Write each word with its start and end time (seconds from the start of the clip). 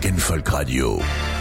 Rock 0.00 0.06
and 0.06 0.22
Folk 0.22 0.52
Radio. 0.52 1.39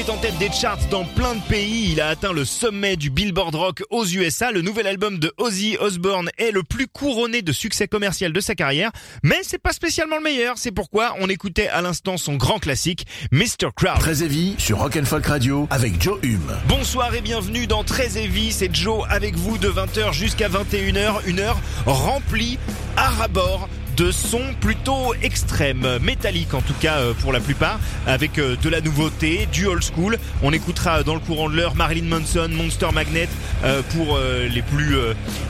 Est 0.00 0.08
en 0.08 0.16
tête 0.16 0.38
des 0.38 0.50
charts 0.50 0.78
dans 0.90 1.04
plein 1.04 1.34
de 1.34 1.42
pays. 1.42 1.92
Il 1.92 2.00
a 2.00 2.08
atteint 2.08 2.32
le 2.32 2.46
sommet 2.46 2.96
du 2.96 3.10
Billboard 3.10 3.54
Rock 3.54 3.82
aux 3.90 4.06
USA. 4.06 4.50
Le 4.50 4.62
nouvel 4.62 4.86
album 4.86 5.18
de 5.18 5.30
Ozzy 5.36 5.76
Osbourne 5.78 6.30
est 6.38 6.52
le 6.52 6.62
plus 6.62 6.86
couronné 6.86 7.42
de 7.42 7.52
succès 7.52 7.86
commercial 7.86 8.32
de 8.32 8.40
sa 8.40 8.54
carrière. 8.54 8.92
Mais 9.22 9.40
c'est 9.42 9.58
pas 9.58 9.72
spécialement 9.72 10.16
le 10.16 10.22
meilleur. 10.22 10.56
C'est 10.56 10.70
pourquoi 10.70 11.16
on 11.20 11.28
écoutait 11.28 11.68
à 11.68 11.82
l'instant 11.82 12.16
son 12.16 12.36
grand 12.36 12.58
classique, 12.58 13.06
Mr. 13.30 13.68
Crowd. 13.76 13.98
Très 13.98 14.26
Vie 14.26 14.54
sur 14.56 14.78
Rock 14.78 14.96
and 14.96 15.04
Folk 15.04 15.26
Radio 15.26 15.68
avec 15.70 16.00
Joe 16.00 16.18
Hume. 16.22 16.56
Bonsoir 16.66 17.14
et 17.14 17.20
bienvenue 17.20 17.66
dans 17.66 17.84
Très 17.84 18.16
Heavy, 18.16 18.52
c'est 18.52 18.74
Joe 18.74 19.04
avec 19.10 19.36
vous 19.36 19.58
de 19.58 19.68
20h 19.68 20.14
jusqu'à 20.14 20.48
21h, 20.48 21.26
une 21.26 21.40
heure 21.40 21.60
remplie 21.84 22.58
à 22.96 23.10
rabord 23.10 23.68
de 24.00 24.10
sons 24.12 24.54
plutôt 24.62 25.14
extrêmes, 25.22 25.98
métalliques 26.00 26.54
en 26.54 26.62
tout 26.62 26.74
cas 26.80 27.00
euh, 27.00 27.12
pour 27.12 27.34
la 27.34 27.40
plupart, 27.40 27.78
avec 28.06 28.38
euh, 28.38 28.56
de 28.56 28.68
la 28.70 28.80
nouveauté, 28.80 29.46
du 29.52 29.66
old 29.66 29.82
school. 29.82 30.16
On 30.42 30.54
écoutera 30.54 31.02
dans 31.02 31.12
le 31.12 31.20
courant 31.20 31.50
de 31.50 31.56
l'heure 31.56 31.74
Marilyn 31.74 32.06
Manson, 32.06 32.48
Monster 32.50 32.88
Magnet 32.94 33.28
euh, 33.62 33.82
pour 33.94 34.18
les 34.18 34.62
plus 34.62 34.96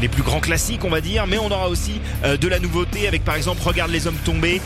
les 0.00 0.08
plus 0.08 0.22
grands 0.22 0.40
classiques 0.40 0.84
on 0.84 0.90
va 0.90 1.00
dire, 1.00 1.26
mais 1.28 1.38
on 1.38 1.50
aura 1.50 1.68
aussi 1.68 2.00
de 2.24 2.48
la 2.48 2.58
nouveauté 2.58 3.06
avec 3.06 3.24
par 3.24 3.36
exemple 3.36 3.60
Regarde 3.62 3.90
les 3.90 4.06
hommes 4.06 4.18
tombés, 4.24 4.60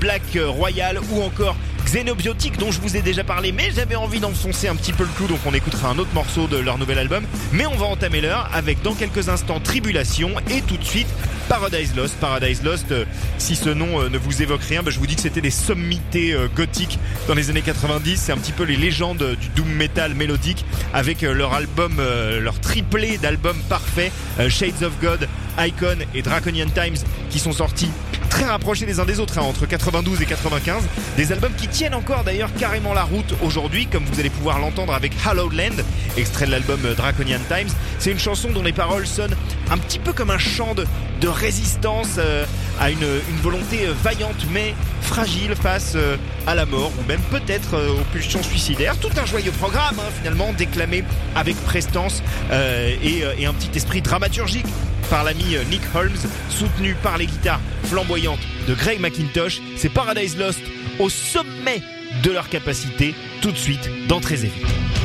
Black 0.00 0.22
Royal 0.36 0.98
ou 1.10 1.22
encore 1.22 1.56
Xenobiotic 1.80 2.58
dont 2.58 2.70
je 2.70 2.80
vous 2.80 2.96
ai 2.96 3.02
déjà 3.02 3.24
parlé 3.24 3.52
mais 3.52 3.70
j'avais 3.74 3.96
envie 3.96 4.20
d'enfoncer 4.20 4.68
un 4.68 4.76
petit 4.76 4.92
peu 4.92 5.04
le 5.04 5.10
clou 5.16 5.26
donc 5.26 5.40
on 5.46 5.54
écoutera 5.54 5.88
un 5.88 5.98
autre 5.98 6.14
morceau 6.14 6.46
de 6.46 6.56
leur 6.56 6.78
nouvel 6.78 6.98
album 6.98 7.24
mais 7.52 7.66
on 7.66 7.76
va 7.76 7.86
entamer 7.86 8.20
l'heure 8.20 8.48
avec 8.52 8.82
dans 8.82 8.94
quelques 8.94 9.28
instants 9.28 9.60
Tribulation 9.60 10.30
et 10.50 10.62
tout 10.62 10.76
de 10.76 10.84
suite 10.84 11.08
Paradise 11.50 11.96
Lost. 11.96 12.14
Paradise 12.20 12.62
Lost, 12.62 12.92
euh, 12.92 13.04
si 13.38 13.56
ce 13.56 13.70
nom 13.70 14.00
euh, 14.00 14.08
ne 14.08 14.18
vous 14.18 14.40
évoque 14.40 14.62
rien, 14.62 14.84
bah, 14.84 14.92
je 14.92 15.00
vous 15.00 15.08
dis 15.08 15.16
que 15.16 15.22
c'était 15.22 15.40
des 15.40 15.50
sommités 15.50 16.32
euh, 16.32 16.46
gothiques 16.54 16.96
dans 17.26 17.34
les 17.34 17.50
années 17.50 17.60
90. 17.60 18.20
C'est 18.20 18.30
un 18.30 18.36
petit 18.36 18.52
peu 18.52 18.62
les 18.62 18.76
légendes 18.76 19.36
du 19.40 19.48
doom 19.56 19.68
metal 19.68 20.14
mélodique 20.14 20.64
avec 20.94 21.22
leur 21.22 21.52
album, 21.52 22.00
leur 22.40 22.60
triplé 22.60 23.18
d'albums 23.18 23.60
parfaits, 23.68 24.12
Shades 24.48 24.84
of 24.84 24.92
God, 25.00 25.28
Icon 25.58 25.98
et 26.14 26.22
Draconian 26.22 26.68
Times, 26.68 27.04
qui 27.30 27.40
sont 27.40 27.52
sortis 27.52 27.90
très 28.28 28.44
rapprochés 28.44 28.86
les 28.86 29.00
uns 29.00 29.04
des 29.04 29.20
autres, 29.20 29.38
hein, 29.38 29.42
entre 29.42 29.66
92 29.66 30.22
et 30.22 30.26
95. 30.26 30.84
Des 31.16 31.32
albums 31.32 31.52
qui 31.56 31.68
tiennent 31.68 31.94
encore 31.94 32.24
d'ailleurs 32.24 32.52
carrément 32.54 32.94
la 32.94 33.04
route 33.04 33.34
aujourd'hui, 33.42 33.86
comme 33.86 34.04
vous 34.04 34.20
allez 34.20 34.30
pouvoir 34.30 34.58
l'entendre 34.58 34.94
avec 34.94 35.12
Hallowed 35.24 35.52
Land, 35.52 35.82
extrait 36.16 36.46
de 36.46 36.50
l'album 36.50 36.80
euh, 36.84 36.94
Draconian 36.94 37.40
Times. 37.48 37.70
C'est 37.98 38.10
une 38.10 38.18
chanson 38.18 38.50
dont 38.50 38.62
les 38.62 38.72
paroles 38.72 39.06
sonnent 39.06 39.36
un 39.70 39.78
petit 39.78 39.98
peu 39.98 40.12
comme 40.12 40.30
un 40.30 40.38
chant 40.38 40.74
de, 40.74 40.86
résistance 41.28 42.16
euh, 42.18 42.46
à 42.80 42.90
une, 42.90 43.04
volonté 43.42 43.86
euh, 43.86 43.92
vaillante 44.02 44.46
mais 44.52 44.74
fragile 45.02 45.54
face 45.54 45.96
à 46.46 46.54
la 46.54 46.66
mort 46.66 46.90
ou 46.98 47.08
même 47.08 47.20
peut-être 47.30 47.76
aux 47.76 48.04
pulsions 48.12 48.42
suicidaires. 48.42 48.96
Tout 48.98 49.10
un 49.20 49.26
joyeux 49.26 49.50
programme 49.52 49.98
hein, 49.98 50.10
finalement 50.16 50.52
déclamé 50.52 51.04
avec 51.34 51.56
prestance 51.64 52.22
et 52.50 53.46
un 53.46 53.52
petit 53.52 53.76
esprit 53.76 54.02
dramaturgique 54.02 54.66
par 55.10 55.24
l'ami 55.24 55.56
euh, 55.56 55.64
Nick 55.64 55.82
Holmes, 55.94 56.16
soutenu 56.48 56.94
par 57.02 57.18
les 57.18 57.26
guitares 57.26 57.60
flamboyantes 57.84 58.38
de 58.68 58.74
Greg 58.74 59.00
McIntosh. 59.00 59.60
C'est 59.76 59.88
Paradise 59.88 60.38
Lost 60.38 60.60
au 60.98 61.08
sommet 61.08 61.82
de 62.22 62.30
leur 62.30 62.48
capacité 62.48 63.14
tout 63.42 63.50
de 63.50 63.56
suite 63.56 63.90
dans 64.08 64.20
Très 64.20 64.36
Vite. 64.36 64.99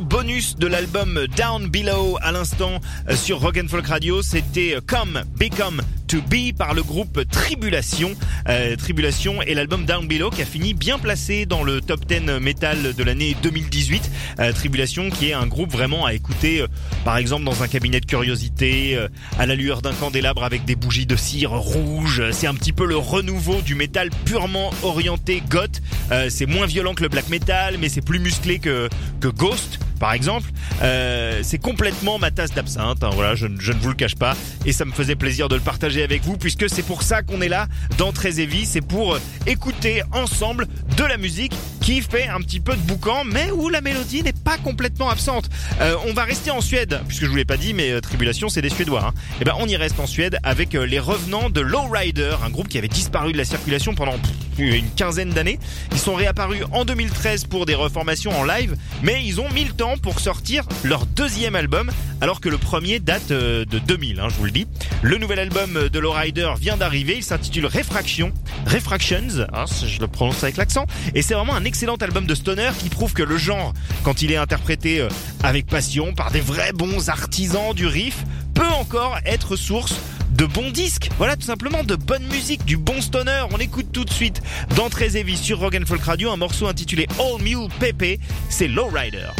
Bonus 0.00 0.56
de 0.56 0.66
l'album 0.66 1.26
Down 1.36 1.68
Below 1.68 2.16
à 2.22 2.32
l'instant 2.32 2.80
euh, 3.10 3.14
sur 3.14 3.40
Rock 3.40 3.60
Folk 3.68 3.86
Radio, 3.86 4.22
c'était 4.22 4.76
euh, 4.76 4.80
Come 4.86 5.22
Become 5.36 5.82
to 6.06 6.18
Be 6.22 6.56
par 6.56 6.72
le 6.72 6.82
groupe 6.82 7.22
Tribulation. 7.30 8.12
Euh, 8.48 8.74
Tribulation 8.76 9.42
et 9.42 9.54
l'album 9.54 9.84
Down 9.84 10.06
Below 10.06 10.30
qui 10.30 10.40
a 10.40 10.46
fini 10.46 10.72
bien 10.72 10.98
placé 10.98 11.44
dans 11.44 11.62
le 11.62 11.80
top 11.82 12.06
10 12.06 12.40
métal 12.40 12.94
de 12.94 13.04
l'année 13.04 13.36
2018. 13.42 14.10
Euh, 14.38 14.52
Tribulation 14.52 15.10
qui 15.10 15.28
est 15.28 15.32
un 15.34 15.46
groupe 15.46 15.70
vraiment 15.70 16.06
à 16.06 16.14
écouter 16.14 16.64
par 17.04 17.18
exemple 17.18 17.44
dans 17.44 17.62
un 17.62 17.68
cabinet 17.68 18.00
de 18.00 18.06
curiosité, 18.06 18.98
à 19.38 19.46
la 19.46 19.54
lueur 19.54 19.82
d'un 19.82 19.92
candélabre 19.92 20.44
avec 20.44 20.64
des 20.64 20.76
bougies 20.76 21.06
de 21.06 21.16
cire 21.16 21.52
rouge. 21.52 22.22
C'est 22.32 22.46
un 22.46 22.54
petit 22.54 22.72
peu 22.72 22.86
le 22.86 22.96
renouveau 22.96 23.60
du 23.60 23.74
métal 23.74 24.10
purement 24.24 24.70
orienté 24.82 25.42
goth. 25.48 25.82
C'est 26.28 26.46
moins 26.46 26.66
violent 26.66 26.94
que 26.94 27.02
le 27.02 27.08
black 27.08 27.28
metal 27.28 27.76
mais 27.80 27.88
c'est 27.88 28.00
plus 28.00 28.18
musclé 28.18 28.58
que 28.58 28.88
Ghost 29.20 29.81
par 30.02 30.14
exemple. 30.14 30.50
Euh, 30.82 31.42
c'est 31.44 31.58
complètement 31.58 32.18
ma 32.18 32.32
tasse 32.32 32.52
d'absinthe, 32.52 33.04
hein, 33.04 33.10
voilà, 33.12 33.36
je, 33.36 33.46
ne- 33.46 33.56
vous 33.56 33.88
le 33.88 33.94
cache 33.94 34.16
pas. 34.16 34.36
Et 34.66 34.72
ça 34.72 34.84
me 34.84 34.90
faisait 34.90 35.14
plaisir 35.14 35.48
de 35.48 35.54
le 35.54 35.60
partager 35.60 36.02
avec 36.02 36.24
vous, 36.24 36.36
puisque 36.36 36.68
c'est 36.68 36.82
pour 36.82 37.04
ça 37.04 37.22
qu'on 37.22 37.40
est 37.40 37.48
là 37.48 37.68
dans 37.98 38.10
Très 38.10 38.40
Heavy, 38.40 38.66
c'est 38.66 38.80
pour 38.80 39.14
euh, 39.14 39.20
écouter 39.46 40.02
ensemble 40.12 40.66
de 40.96 41.04
la 41.04 41.18
musique 41.18 41.52
qui 41.82 42.00
fait 42.00 42.28
un 42.28 42.40
petit 42.40 42.60
peu 42.60 42.76
de 42.76 42.80
boucan, 42.80 43.24
mais 43.24 43.50
où 43.50 43.68
la 43.68 43.80
mélodie 43.80 44.22
n'est 44.22 44.32
pas 44.32 44.56
complètement 44.56 45.10
absente. 45.10 45.50
Euh, 45.80 45.96
on 46.06 46.12
va 46.12 46.22
rester 46.22 46.52
en 46.52 46.60
Suède, 46.60 47.00
puisque 47.08 47.24
je 47.24 47.28
vous 47.28 47.34
l'ai 47.34 47.44
pas 47.44 47.56
dit, 47.56 47.74
mais 47.74 47.90
euh, 47.90 48.00
Tribulation 48.00 48.48
c'est 48.48 48.62
des 48.62 48.68
Suédois. 48.68 49.08
Hein. 49.08 49.14
Et 49.40 49.44
ben 49.44 49.54
on 49.58 49.66
y 49.66 49.76
reste 49.76 49.98
en 49.98 50.06
Suède 50.06 50.38
avec 50.44 50.76
euh, 50.76 50.86
les 50.86 51.00
revenants 51.00 51.50
de 51.50 51.60
Lowrider, 51.60 52.36
un 52.44 52.50
groupe 52.50 52.68
qui 52.68 52.78
avait 52.78 52.86
disparu 52.86 53.32
de 53.32 53.38
la 53.38 53.44
circulation 53.44 53.94
pendant 53.94 54.14
une 54.58 54.90
quinzaine 54.90 55.30
d'années. 55.30 55.58
Ils 55.92 55.98
sont 55.98 56.14
réapparus 56.14 56.64
en 56.72 56.84
2013 56.84 57.44
pour 57.44 57.66
des 57.66 57.74
reformations 57.74 58.38
en 58.38 58.44
live, 58.44 58.76
mais 59.02 59.24
ils 59.24 59.40
ont 59.40 59.50
mis 59.50 59.64
le 59.64 59.72
temps 59.72 59.96
pour 59.96 60.20
sortir 60.20 60.64
leur 60.84 61.06
deuxième 61.06 61.56
album, 61.56 61.90
alors 62.20 62.40
que 62.40 62.48
le 62.48 62.58
premier 62.58 63.00
date 63.00 63.30
euh, 63.30 63.64
de 63.64 63.78
2000, 63.78 64.20
hein, 64.20 64.28
je 64.28 64.34
vous 64.36 64.44
le 64.44 64.50
dis. 64.50 64.66
Le 65.02 65.18
nouvel 65.18 65.38
album 65.38 65.88
de 65.88 65.98
Lowrider 65.98 66.52
vient 66.60 66.76
d'arriver, 66.76 67.14
il 67.16 67.24
s'intitule 67.24 67.66
Refraction, 67.66 68.32
Refractions, 68.66 69.46
hein, 69.52 69.64
je 69.86 70.00
le 70.00 70.06
prononce 70.06 70.42
avec 70.42 70.56
l'accent, 70.56 70.86
et 71.14 71.22
c'est 71.22 71.34
vraiment 71.34 71.54
un 71.54 71.64
excellent 71.72 71.96
album 71.96 72.26
de 72.26 72.34
stoner 72.34 72.68
qui 72.78 72.90
prouve 72.90 73.14
que 73.14 73.22
le 73.22 73.38
genre, 73.38 73.72
quand 74.04 74.20
il 74.20 74.30
est 74.30 74.36
interprété 74.36 75.00
euh, 75.00 75.08
avec 75.42 75.64
passion 75.64 76.12
par 76.12 76.30
des 76.30 76.42
vrais 76.42 76.74
bons 76.74 77.08
artisans 77.08 77.72
du 77.72 77.86
riff, 77.86 78.24
peut 78.52 78.68
encore 78.78 79.16
être 79.24 79.56
source 79.56 79.94
de 80.32 80.44
bons 80.44 80.70
disques, 80.70 81.08
voilà 81.16 81.34
tout 81.34 81.46
simplement 81.46 81.82
de 81.82 81.96
bonne 81.96 82.26
musique, 82.26 82.66
du 82.66 82.76
bon 82.76 83.00
stoner. 83.00 83.44
On 83.52 83.56
écoute 83.56 83.86
tout 83.90 84.04
de 84.04 84.12
suite 84.12 84.42
dans 84.76 84.90
Très 84.90 85.08
sur 85.34 85.60
Rock 85.60 85.74
Folk 85.86 86.02
Radio 86.02 86.30
un 86.30 86.36
morceau 86.36 86.66
intitulé 86.66 87.08
All 87.18 87.42
Mule 87.42 87.70
Pepe, 87.80 88.20
c'est 88.50 88.68
Lowrider. 88.68 89.30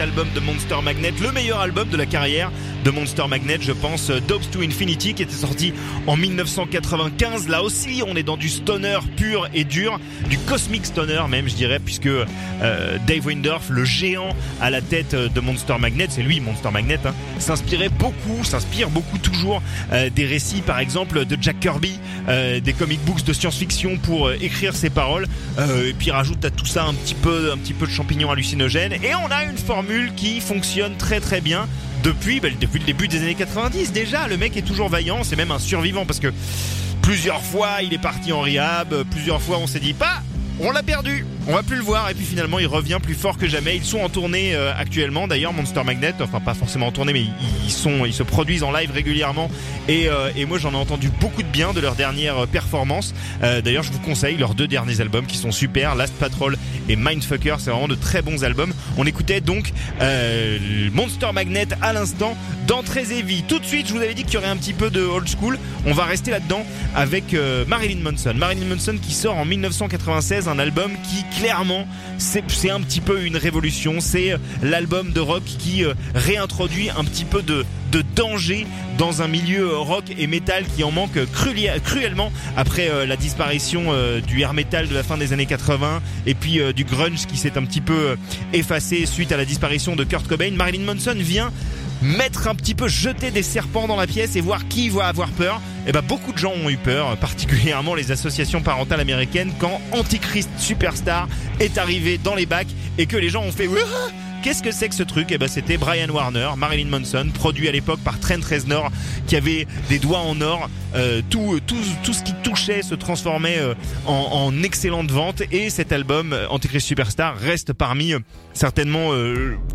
Album 0.00 0.28
de 0.34 0.40
Monster 0.40 0.76
Magnet, 0.82 1.12
le 1.20 1.32
meilleur 1.32 1.60
album 1.60 1.88
de 1.88 1.96
la 1.96 2.06
carrière 2.06 2.50
de 2.84 2.90
Monster 2.90 3.26
Magnet, 3.28 3.58
je 3.60 3.72
pense, 3.72 4.10
euh, 4.10 4.20
Dopes 4.20 4.50
to 4.50 4.62
Infinity, 4.62 5.14
qui 5.14 5.22
était 5.22 5.34
sorti 5.34 5.72
en 6.06 6.16
1995. 6.16 7.48
Là 7.48 7.62
aussi, 7.62 8.02
on 8.06 8.16
est 8.16 8.22
dans 8.22 8.36
du 8.36 8.48
stoner 8.48 8.98
pur 9.16 9.48
et 9.52 9.64
dur, 9.64 10.00
du 10.28 10.38
cosmic 10.38 10.86
stoner 10.86 11.22
même, 11.28 11.48
je 11.48 11.54
dirais, 11.54 11.78
puisque 11.78 12.06
euh, 12.06 12.98
Dave 13.06 13.26
Windorf, 13.26 13.68
le 13.70 13.84
géant 13.84 14.34
à 14.60 14.70
la 14.70 14.80
tête 14.80 15.14
euh, 15.14 15.28
de 15.28 15.40
Monster 15.40 15.76
Magnet, 15.78 16.06
c'est 16.08 16.22
lui 16.22 16.40
Monster 16.40 16.70
Magnet, 16.70 17.00
hein, 17.04 17.14
s'inspirait 17.38 17.90
beaucoup, 17.90 18.44
s'inspire 18.44 18.88
beaucoup 18.88 19.18
toujours 19.18 19.62
des 20.14 20.26
récits, 20.26 20.62
par 20.62 20.78
exemple, 20.78 21.24
de 21.24 21.36
Jack 21.40 21.60
Kirby, 21.60 21.98
des 22.28 22.72
comic 22.72 23.00
books 23.04 23.24
de 23.24 23.32
science-fiction 23.32 23.98
pour 23.98 24.30
écrire 24.32 24.74
ses 24.74 24.90
paroles, 24.90 25.26
et 25.58 25.92
puis 25.92 26.10
rajoute 26.10 26.44
à 26.44 26.50
tout 26.50 26.66
ça 26.66 26.84
un 26.84 26.94
petit 26.94 27.14
peu, 27.14 27.52
un 27.52 27.58
petit 27.58 27.72
peu 27.72 27.86
de 27.86 27.90
champignons 27.90 28.30
hallucinogènes, 28.30 28.92
et 28.92 29.14
on 29.14 29.30
a 29.30 29.44
une 29.44 29.58
formule 29.58 30.12
qui 30.14 30.40
fonctionne 30.40 30.96
très 30.96 31.20
très 31.20 31.40
bien 31.40 31.66
depuis, 32.02 32.40
bah, 32.40 32.48
depuis 32.58 32.80
le 32.80 32.86
début 32.86 33.08
des 33.08 33.18
années 33.18 33.34
90 33.34 33.92
déjà. 33.92 34.28
Le 34.28 34.36
mec 34.36 34.56
est 34.56 34.62
toujours 34.62 34.88
vaillant, 34.88 35.24
c'est 35.24 35.36
même 35.36 35.50
un 35.50 35.58
survivant 35.58 36.06
parce 36.06 36.20
que 36.20 36.32
plusieurs 37.02 37.42
fois 37.42 37.82
il 37.82 37.92
est 37.92 37.98
parti 37.98 38.32
en 38.32 38.40
rehab, 38.40 39.04
plusieurs 39.10 39.40
fois 39.40 39.58
on 39.58 39.66
s'est 39.66 39.80
dit 39.80 39.94
pas. 39.94 40.22
On 40.62 40.72
l'a 40.72 40.82
perdu, 40.82 41.24
on 41.48 41.54
va 41.54 41.62
plus 41.62 41.76
le 41.76 41.82
voir 41.82 42.10
et 42.10 42.14
puis 42.14 42.26
finalement 42.26 42.58
il 42.58 42.66
revient 42.66 42.98
plus 43.02 43.14
fort 43.14 43.38
que 43.38 43.48
jamais. 43.48 43.76
Ils 43.76 43.84
sont 43.84 44.00
en 44.00 44.10
tournée 44.10 44.54
euh, 44.54 44.74
actuellement 44.76 45.26
d'ailleurs 45.26 45.54
Monster 45.54 45.82
Magnet, 45.84 46.12
enfin 46.20 46.38
pas 46.38 46.52
forcément 46.52 46.88
en 46.88 46.92
tournée 46.92 47.14
mais 47.14 47.24
ils, 47.64 47.70
sont 47.70 48.04
ils 48.04 48.12
se 48.12 48.22
produisent 48.22 48.62
en 48.62 48.70
live 48.70 48.90
régulièrement 48.92 49.50
et, 49.88 50.10
euh, 50.10 50.30
et 50.36 50.44
moi 50.44 50.58
j'en 50.58 50.72
ai 50.72 50.76
entendu 50.76 51.10
beaucoup 51.18 51.42
de 51.42 51.48
bien 51.48 51.72
de 51.72 51.80
leur 51.80 51.94
dernière 51.94 52.40
euh, 52.40 52.46
performance. 52.46 53.14
D'ailleurs 53.40 53.84
je 53.84 53.90
vous 53.90 54.00
conseille 54.00 54.36
leurs 54.36 54.54
deux 54.54 54.68
derniers 54.68 55.00
albums 55.00 55.24
qui 55.24 55.38
sont 55.38 55.50
super, 55.50 55.94
Last 55.94 56.12
Patrol 56.14 56.58
et 56.90 56.96
Mindfucker, 56.96 57.56
c'est 57.58 57.70
vraiment 57.70 57.88
de 57.88 57.94
très 57.94 58.20
bons 58.20 58.44
albums. 58.44 58.74
On 59.00 59.06
écoutait 59.06 59.40
donc 59.40 59.72
euh, 60.02 60.58
Monster 60.92 61.28
Magnet 61.32 61.68
à 61.80 61.94
l'instant 61.94 62.36
dans 62.66 62.82
Très. 62.82 63.04
Tout 63.48 63.58
de 63.58 63.64
suite 63.64 63.88
je 63.88 63.94
vous 63.94 64.02
avais 64.02 64.12
dit 64.12 64.24
qu'il 64.24 64.34
y 64.34 64.36
aurait 64.36 64.48
un 64.48 64.58
petit 64.58 64.74
peu 64.74 64.90
de 64.90 65.00
old 65.00 65.26
school. 65.26 65.58
On 65.86 65.94
va 65.94 66.04
rester 66.04 66.30
là-dedans 66.30 66.66
avec 66.94 67.32
euh, 67.32 67.64
Marilyn 67.64 68.02
Manson. 68.02 68.34
Marilyn 68.36 68.66
Manson 68.66 68.98
qui 69.00 69.14
sort 69.14 69.38
en 69.38 69.46
1996 69.46 70.48
un 70.48 70.58
album 70.58 70.92
qui 71.08 71.24
clairement 71.40 71.86
c'est 72.18 72.42
un 72.68 72.80
petit 72.82 73.00
peu 73.00 73.24
une 73.24 73.38
révolution. 73.38 74.00
C'est 74.00 74.32
euh, 74.32 74.38
l'album 74.62 75.12
de 75.12 75.20
rock 75.20 75.44
qui 75.44 75.82
réintroduit 76.14 76.90
un 76.90 77.04
petit 77.04 77.24
peu 77.24 77.40
de 77.40 77.64
de 77.90 78.02
danger 78.14 78.66
dans 78.98 79.22
un 79.22 79.28
milieu 79.28 79.76
rock 79.76 80.04
et 80.18 80.26
métal 80.26 80.64
qui 80.64 80.84
en 80.84 80.90
manque 80.90 81.18
cruellement 81.84 82.32
après 82.56 82.88
euh, 82.88 83.06
la 83.06 83.16
disparition 83.16 83.84
euh, 83.88 84.20
du 84.20 84.42
air 84.42 84.52
metal 84.52 84.88
de 84.88 84.94
la 84.94 85.02
fin 85.02 85.16
des 85.16 85.32
années 85.32 85.46
80 85.46 86.02
et 86.26 86.34
puis 86.34 86.60
euh, 86.60 86.72
du 86.72 86.84
grunge 86.84 87.26
qui 87.26 87.36
s'est 87.36 87.56
un 87.56 87.64
petit 87.64 87.80
peu 87.80 88.16
effacé 88.52 89.06
suite 89.06 89.32
à 89.32 89.36
la 89.36 89.44
disparition 89.44 89.96
de 89.96 90.04
Kurt 90.04 90.26
Cobain. 90.28 90.52
Marilyn 90.52 90.84
Manson 90.84 91.14
vient 91.16 91.52
mettre 92.02 92.48
un 92.48 92.54
petit 92.54 92.74
peu 92.74 92.88
jeter 92.88 93.30
des 93.30 93.42
serpents 93.42 93.86
dans 93.86 93.96
la 93.96 94.06
pièce 94.06 94.36
et 94.36 94.40
voir 94.40 94.68
qui 94.68 94.88
va 94.88 95.06
avoir 95.06 95.28
peur. 95.30 95.60
Et 95.86 95.92
ben 95.92 96.02
beaucoup 96.02 96.32
de 96.32 96.38
gens 96.38 96.52
ont 96.52 96.70
eu 96.70 96.76
peur, 96.76 97.16
particulièrement 97.16 97.94
les 97.94 98.10
associations 98.10 98.62
parentales 98.62 99.00
américaines 99.00 99.52
quand 99.58 99.80
Antichrist 99.92 100.50
Superstar 100.58 101.28
est 101.58 101.78
arrivé 101.78 102.18
dans 102.18 102.34
les 102.34 102.46
bacs 102.46 102.68
et 102.98 103.06
que 103.06 103.16
les 103.16 103.28
gens 103.28 103.42
ont 103.42 103.52
fait 103.52 103.66
Qu'est-ce 104.42 104.62
que 104.62 104.70
c'est 104.72 104.88
que 104.88 104.94
ce 104.94 105.02
truc 105.02 105.28
Eh 105.30 105.38
ben 105.38 105.48
c'était 105.48 105.76
Brian 105.76 106.08
Warner, 106.08 106.50
Marilyn 106.56 106.88
Manson, 106.88 107.28
produit 107.34 107.68
à 107.68 107.72
l'époque 107.72 108.00
par 108.00 108.18
Trent 108.20 108.40
Reznor, 108.48 108.90
qui 109.26 109.36
avait 109.36 109.66
des 109.90 109.98
doigts 109.98 110.20
en 110.20 110.40
or. 110.40 110.70
Euh, 110.94 111.20
tout, 111.28 111.60
ce 111.68 112.22
qui 112.22 112.32
touchait 112.42 112.82
se 112.82 112.94
transformait 112.94 113.58
euh, 113.58 113.74
en, 114.06 114.12
en 114.32 114.62
excellente 114.62 115.10
vente. 115.10 115.42
Et 115.52 115.68
cet 115.68 115.92
album, 115.92 116.32
euh, 116.32 116.48
Antichrist 116.48 116.86
Superstar, 116.86 117.36
reste 117.36 117.74
parmi 117.74 118.14
certainement 118.54 119.10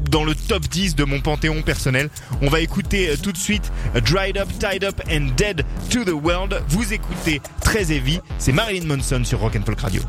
dans 0.10 0.24
le 0.24 0.36
top 0.36 0.68
10 0.68 0.96
de 0.96 1.04
mon 1.04 1.22
panthéon 1.22 1.62
personnel. 1.62 2.10
On 2.42 2.50
va 2.50 2.60
écouter 2.60 3.14
tout 3.22 3.32
de 3.32 3.38
suite 3.38 3.72
Dried 4.06 4.38
Up, 4.38 4.50
Tied 4.60 4.84
Up 4.84 5.00
and 5.10 5.28
Dead 5.38 5.64
to 5.90 6.04
the 6.04 6.14
World. 6.14 6.62
Vous 6.70 6.92
écoutez 6.92 7.42
très 7.62 7.92
heavy. 7.92 8.20
C'est 8.40 8.52
Marilyn 8.52 8.86
Manson 8.86 9.24
sur 9.24 9.40
Rock 9.40 9.58
Folk 9.66 9.80
Radio. 9.80 10.02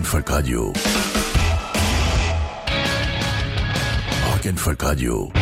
Rock'n'Folk 0.00 0.30
Radio. 0.30 0.72
Rock'n'Folk 4.32 4.82
Radio. 4.82 5.39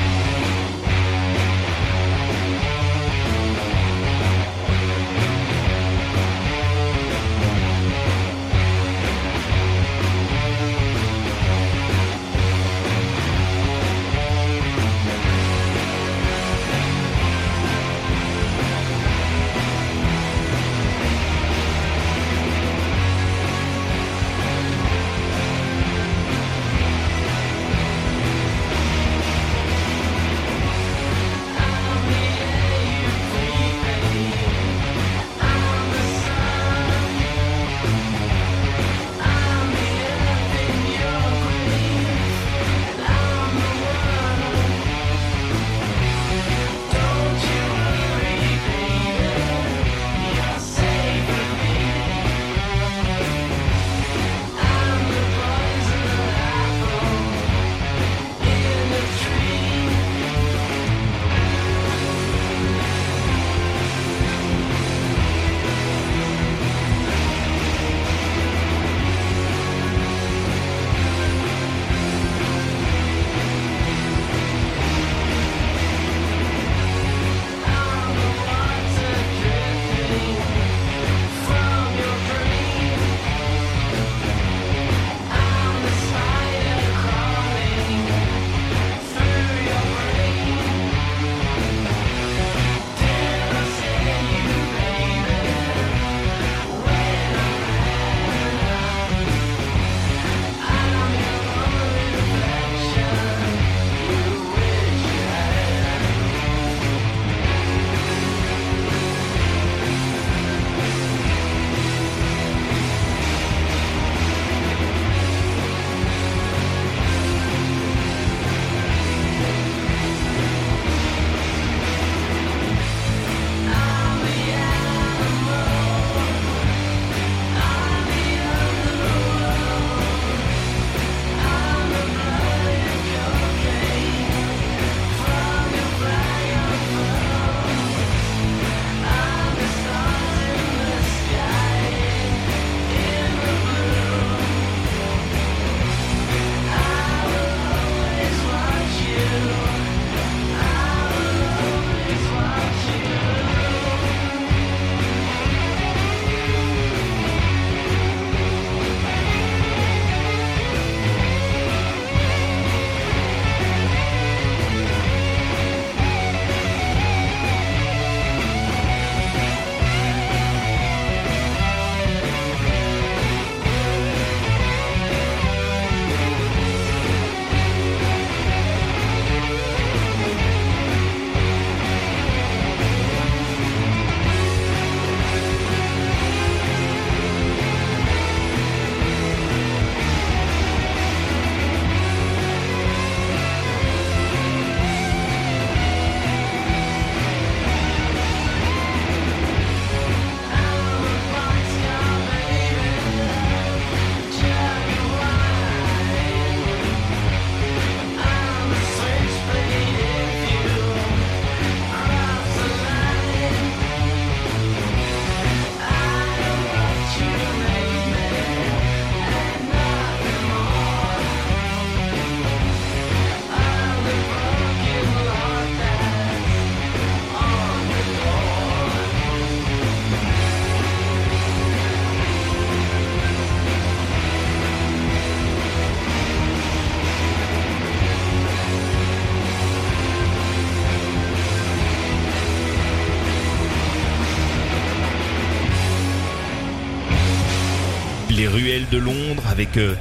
Les 248.38 248.46
ruelles 248.46 248.86
de 248.92 248.98
Londres 248.98 249.42
avec 249.50 249.76
euh, 249.76 249.94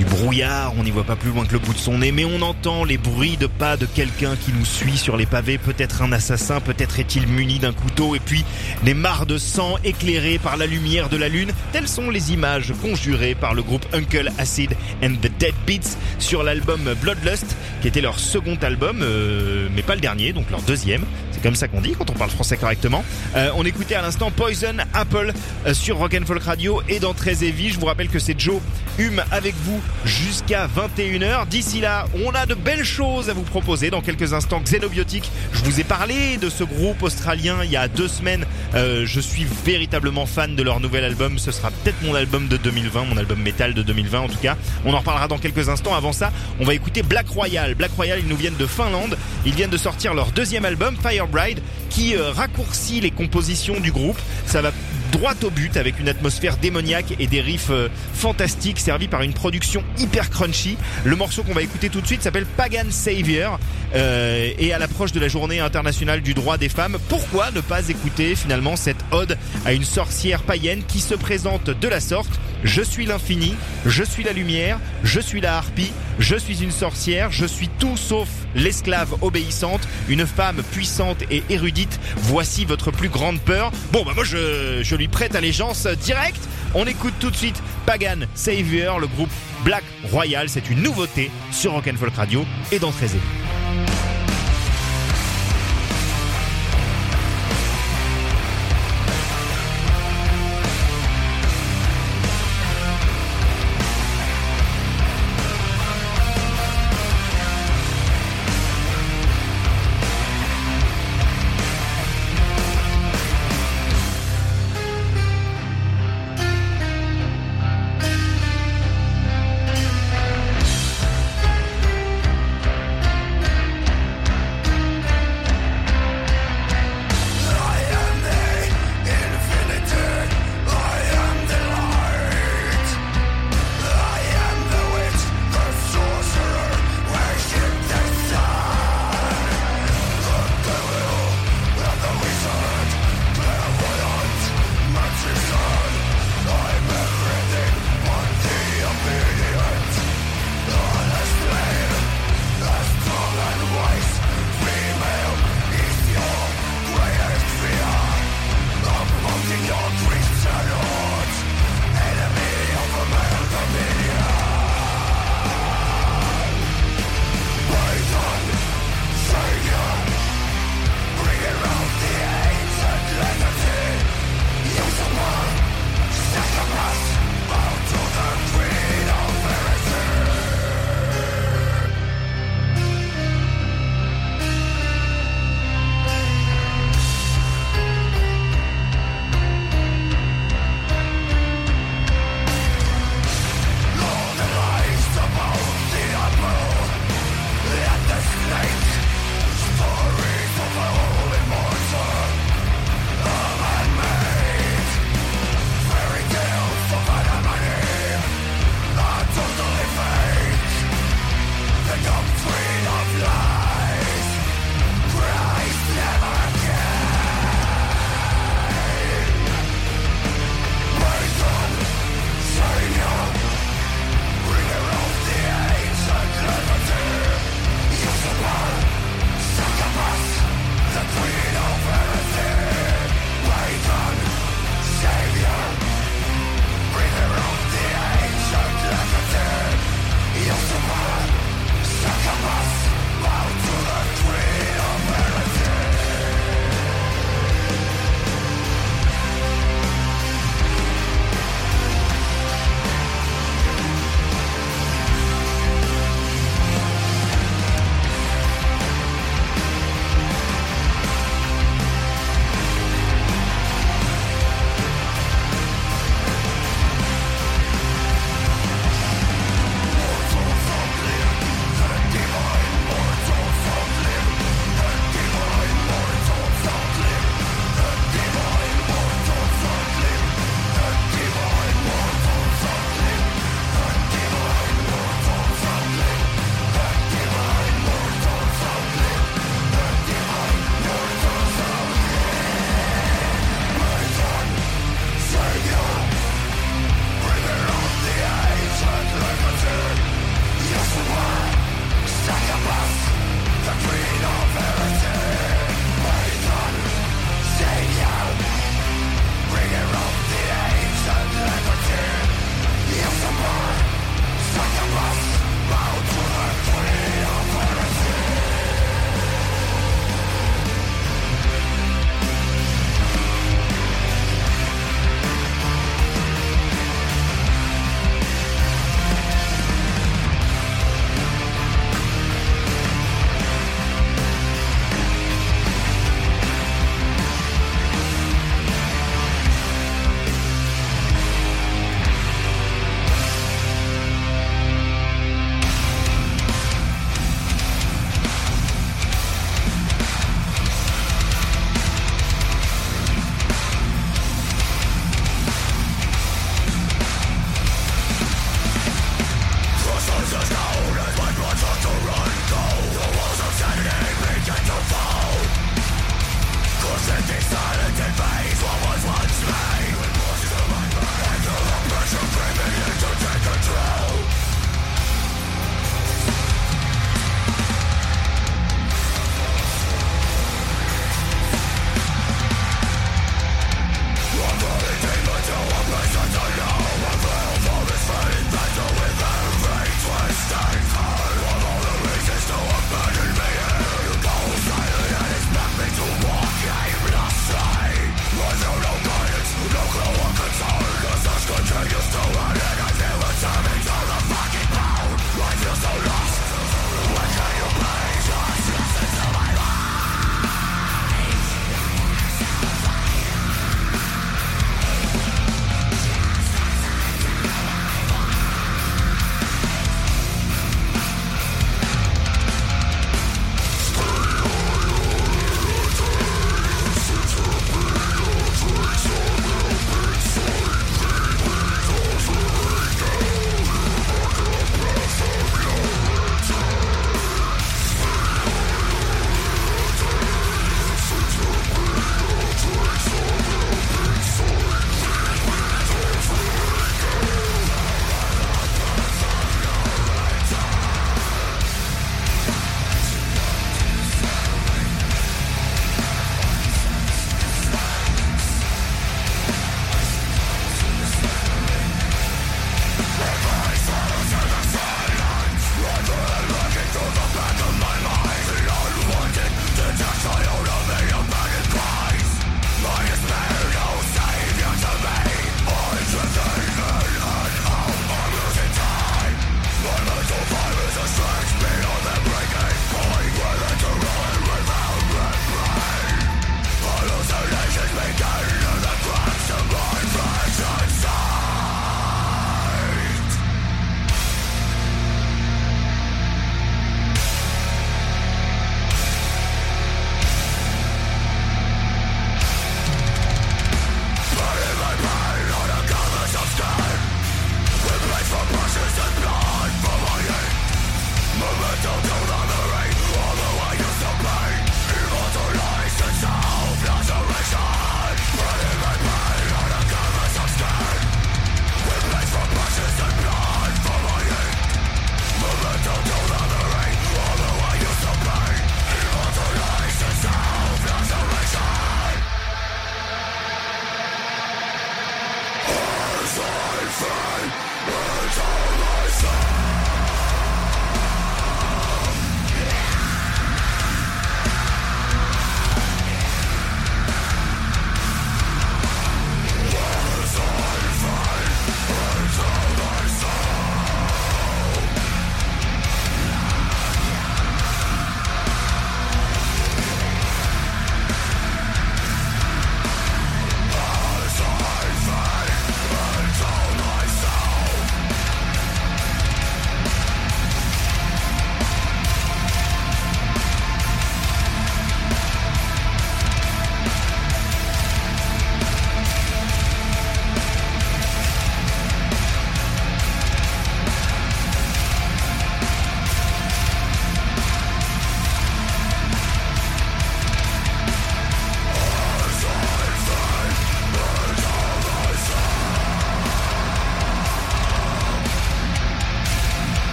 du 0.00 0.04
brouillard, 0.04 0.74
on 0.76 0.82
n'y 0.82 0.90
voit 0.90 1.04
pas 1.04 1.14
plus 1.14 1.30
loin 1.30 1.46
que 1.46 1.52
le 1.52 1.60
bout 1.60 1.72
de 1.72 1.78
son 1.78 1.98
nez, 1.98 2.10
mais 2.10 2.24
on 2.24 2.42
entend 2.42 2.84
les 2.84 2.98
bruits 2.98 3.36
de 3.36 3.46
pas 3.46 3.76
de 3.76 3.86
quelqu'un 3.86 4.34
qui 4.34 4.52
nous 4.52 4.64
suit 4.64 4.96
sur 4.96 5.16
les 5.16 5.26
pavés, 5.26 5.58
peut-être 5.58 6.02
un 6.02 6.10
assassin, 6.10 6.60
peut-être 6.60 6.98
est-il 6.98 7.28
muni 7.28 7.60
d'un 7.60 7.72
couteau, 7.72 8.16
et 8.16 8.18
puis 8.18 8.44
les 8.84 8.94
mares 8.94 9.26
de 9.26 9.38
sang 9.38 9.76
éclairées 9.84 10.38
par 10.38 10.56
la 10.56 10.66
lumière 10.66 11.08
de 11.08 11.16
la 11.16 11.28
lune, 11.28 11.52
telles 11.70 11.86
sont 11.86 12.10
les 12.10 12.32
images 12.32 12.72
conjurées 12.82 13.36
par 13.36 13.54
le 13.54 13.62
groupe 13.62 13.86
Uncle 13.92 14.28
Acid 14.38 14.74
and 15.04 15.14
the 15.22 15.30
Dead 15.38 15.54
Beats 15.64 15.96
sur 16.18 16.42
l'album 16.42 16.80
Bloodlust, 17.00 17.56
qui 17.80 17.86
était 17.86 18.00
leur 18.00 18.18
second 18.18 18.56
album, 18.60 19.02
euh, 19.02 19.68
mais 19.74 19.82
pas 19.82 19.94
le 19.94 20.00
dernier, 20.00 20.32
donc 20.32 20.50
leur 20.50 20.62
deuxième. 20.62 21.04
C'est 21.38 21.44
comme 21.44 21.54
ça 21.54 21.68
qu'on 21.68 21.80
dit 21.80 21.92
quand 21.96 22.10
on 22.10 22.14
parle 22.14 22.30
français 22.30 22.56
correctement. 22.56 23.04
Euh, 23.36 23.50
on 23.54 23.64
écoutait 23.64 23.94
à 23.94 24.02
l'instant 24.02 24.32
Poison 24.32 24.74
Apple 24.92 25.32
euh, 25.66 25.72
sur 25.72 25.98
Rock 25.98 26.18
Folk 26.26 26.42
Radio 26.42 26.82
et 26.88 26.98
dans 26.98 27.14
Très 27.14 27.44
Heavy. 27.44 27.68
Je 27.68 27.78
vous 27.78 27.86
rappelle 27.86 28.08
que 28.08 28.18
c'est 28.18 28.36
Joe 28.36 28.60
Hume 28.98 29.22
avec 29.30 29.54
vous 29.62 29.80
jusqu'à 30.04 30.66
21h. 30.66 31.46
D'ici 31.46 31.80
là, 31.80 32.06
on 32.26 32.30
a 32.30 32.44
de 32.44 32.54
belles 32.54 32.82
choses 32.82 33.30
à 33.30 33.34
vous 33.34 33.42
proposer. 33.42 33.88
Dans 33.88 34.00
quelques 34.00 34.32
instants, 34.32 34.60
Xenobiotic. 34.60 35.30
Je 35.52 35.62
vous 35.62 35.78
ai 35.78 35.84
parlé 35.84 36.38
de 36.38 36.50
ce 36.50 36.64
groupe 36.64 37.04
australien 37.04 37.58
il 37.62 37.70
y 37.70 37.76
a 37.76 37.86
deux 37.86 38.08
semaines. 38.08 38.44
Euh, 38.74 39.06
je 39.06 39.20
suis 39.20 39.46
véritablement 39.64 40.26
fan 40.26 40.56
de 40.56 40.62
leur 40.64 40.80
nouvel 40.80 41.04
album. 41.04 41.38
Ce 41.38 41.52
sera 41.52 41.70
peut-être 41.70 42.02
mon 42.02 42.16
album 42.16 42.48
de 42.48 42.56
2020, 42.56 43.04
mon 43.04 43.16
album 43.16 43.40
métal 43.40 43.74
de 43.74 43.82
2020 43.82 44.18
en 44.18 44.28
tout 44.28 44.38
cas. 44.38 44.56
On 44.84 44.92
en 44.92 44.98
reparlera 44.98 45.28
dans 45.28 45.38
quelques 45.38 45.68
instants. 45.68 45.94
Avant 45.94 46.12
ça, 46.12 46.32
on 46.58 46.64
va 46.64 46.74
écouter 46.74 47.04
Black 47.04 47.28
Royal. 47.28 47.76
Black 47.76 47.92
Royal, 47.92 48.18
ils 48.18 48.26
nous 48.26 48.36
viennent 48.36 48.56
de 48.56 48.66
Finlande. 48.66 49.16
Ils 49.46 49.54
viennent 49.54 49.70
de 49.70 49.76
sortir 49.76 50.14
leur 50.14 50.32
deuxième 50.32 50.64
album, 50.64 50.96
Firebride, 51.28 51.60
qui 51.90 52.14
euh, 52.14 52.30
raccourcit 52.30 53.00
les 53.00 53.10
compositions 53.10 53.80
du 53.80 53.92
groupe. 53.92 54.18
Ça 54.46 54.62
va 54.62 54.72
droit 55.12 55.34
au 55.42 55.50
but 55.50 55.76
avec 55.76 55.98
une 55.98 56.08
atmosphère 56.08 56.56
démoniaque 56.58 57.14
et 57.18 57.26
des 57.26 57.40
riffs 57.40 57.70
euh, 57.70 57.88
fantastiques 58.12 58.78
servis 58.78 59.08
par 59.08 59.22
une 59.22 59.32
production 59.32 59.82
hyper 59.98 60.30
crunchy. 60.30 60.76
Le 61.04 61.16
morceau 61.16 61.42
qu'on 61.42 61.54
va 61.54 61.62
écouter 61.62 61.88
tout 61.88 62.00
de 62.00 62.06
suite 62.06 62.22
s'appelle 62.22 62.46
Pagan 62.46 62.90
Savior 62.90 63.58
euh, 63.94 64.50
et 64.58 64.72
à 64.72 64.78
l'approche 64.78 65.12
de 65.12 65.20
la 65.20 65.28
journée 65.28 65.60
internationale 65.60 66.20
du 66.20 66.34
droit 66.34 66.58
des 66.58 66.68
femmes, 66.68 66.98
pourquoi 67.08 67.50
ne 67.52 67.60
pas 67.60 67.88
écouter 67.88 68.34
finalement 68.34 68.76
cette 68.76 69.02
ode 69.10 69.38
à 69.64 69.72
une 69.72 69.84
sorcière 69.84 70.42
païenne 70.42 70.82
qui 70.86 71.00
se 71.00 71.14
présente 71.14 71.70
de 71.70 71.88
la 71.88 72.00
sorte? 72.00 72.40
je 72.64 72.82
suis 72.82 73.06
l'infini, 73.06 73.54
je 73.86 74.02
suis 74.02 74.22
la 74.24 74.32
lumière, 74.32 74.78
je 75.04 75.20
suis 75.20 75.40
la 75.40 75.56
harpie, 75.56 75.92
je 76.18 76.36
suis 76.36 76.62
une 76.62 76.70
sorcière, 76.70 77.30
je 77.30 77.46
suis 77.46 77.68
tout 77.78 77.96
sauf 77.96 78.28
l'esclave 78.54 79.16
obéissante, 79.20 79.86
une 80.08 80.26
femme 80.26 80.62
puissante 80.72 81.22
et 81.30 81.42
érudite, 81.50 82.00
voici 82.16 82.64
votre 82.64 82.90
plus 82.90 83.08
grande 83.08 83.40
peur. 83.40 83.70
Bon 83.92 84.04
bah 84.04 84.12
moi 84.14 84.24
je, 84.24 84.80
je 84.82 84.96
lui 84.96 85.08
prête 85.08 85.34
allégeance 85.34 85.86
directe, 85.86 86.48
on 86.74 86.86
écoute 86.86 87.14
tout 87.20 87.30
de 87.30 87.36
suite 87.36 87.62
Pagan 87.86 88.26
Savior, 88.34 88.98
le 88.98 89.06
groupe 89.06 89.30
Black 89.64 89.84
Royal, 90.10 90.48
c'est 90.48 90.70
une 90.70 90.82
nouveauté 90.82 91.30
sur 91.50 91.72
Rock'n'Folk 91.72 92.14
Radio 92.14 92.44
et 92.72 92.78
dans 92.78 92.92
13 92.92 93.16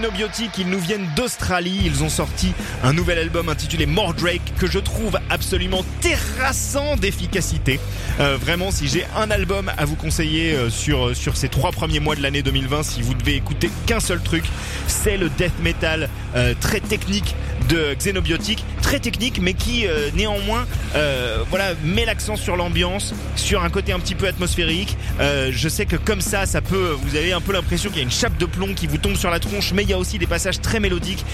Xenobiotic, 0.00 0.56
ils 0.56 0.68
nous 0.68 0.78
viennent 0.78 1.06
d'Australie, 1.14 1.78
ils 1.84 2.02
ont 2.02 2.08
sorti 2.08 2.54
un 2.82 2.94
nouvel 2.94 3.18
album 3.18 3.50
intitulé 3.50 3.84
Mordrake 3.84 4.40
que 4.58 4.66
je 4.66 4.78
trouve 4.78 5.18
absolument 5.28 5.84
terrassant 6.00 6.96
d'efficacité. 6.96 7.78
Euh, 8.18 8.38
vraiment, 8.40 8.70
si 8.70 8.88
j'ai 8.88 9.04
un 9.14 9.30
album 9.30 9.70
à 9.76 9.84
vous 9.84 9.96
conseiller 9.96 10.54
euh, 10.54 10.70
sur, 10.70 11.14
sur 11.14 11.36
ces 11.36 11.50
trois 11.50 11.70
premiers 11.70 12.00
mois 12.00 12.16
de 12.16 12.22
l'année 12.22 12.40
2020, 12.42 12.82
si 12.82 13.02
vous 13.02 13.12
devez 13.12 13.34
écouter 13.34 13.70
qu'un 13.84 14.00
seul 14.00 14.22
truc, 14.22 14.44
c'est 14.86 15.18
le 15.18 15.28
death 15.28 15.58
metal 15.62 16.08
euh, 16.34 16.54
très 16.58 16.80
technique 16.80 17.34
de 17.68 17.94
Xenobiotic, 17.94 18.64
très 18.90 18.98
technique 18.98 19.40
mais 19.40 19.54
qui 19.54 19.86
euh, 19.86 20.10
néanmoins 20.16 20.66
euh, 20.96 21.44
voilà 21.48 21.74
met 21.84 22.04
l'accent 22.04 22.34
sur 22.34 22.56
l'ambiance, 22.56 23.14
sur 23.36 23.62
un 23.62 23.70
côté 23.70 23.92
un 23.92 24.00
petit 24.00 24.16
peu 24.16 24.26
atmosphérique. 24.26 24.96
Euh, 25.20 25.50
je 25.52 25.68
sais 25.68 25.86
que 25.86 25.94
comme 25.94 26.20
ça, 26.20 26.44
ça 26.44 26.60
peut, 26.60 26.96
vous 27.00 27.14
avez 27.14 27.32
un 27.32 27.40
peu 27.40 27.52
l'impression 27.52 27.90
qu'il 27.90 27.98
y 27.98 28.00
a 28.00 28.04
une 28.04 28.10
chape 28.10 28.36
de 28.36 28.46
plomb 28.46 28.74
qui 28.74 28.88
vous 28.88 28.98
tombe 28.98 29.14
sur 29.14 29.30
la 29.30 29.38
tronche, 29.38 29.72
mais 29.74 29.84
il 29.84 29.90
y 29.90 29.92
a 29.92 29.98
aussi 29.98 30.18
des 30.18 30.26
passages 30.26 30.60
très 30.60 30.80
mélodiques 30.80 31.24